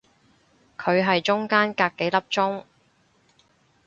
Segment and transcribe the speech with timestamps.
[0.79, 2.63] 佢係中間隔幾粒鐘